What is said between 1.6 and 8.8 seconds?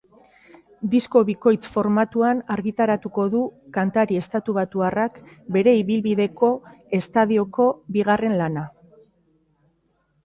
formatuan argitaratuko du kantari estatubatuarrak bere ibilbideko estudioko bigarren lana.